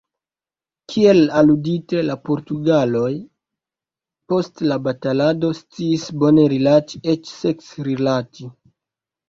Kiel 0.93 1.19
aludite, 1.41 1.99
la 2.07 2.15
portugaloj 2.29 3.11
post 4.33 4.65
la 4.73 4.79
batalado 4.89 5.53
sciis 5.61 6.09
bone 6.25 6.49
rilati, 6.57 7.05
eĉ 7.17 7.33
seksrilati. 7.39 8.53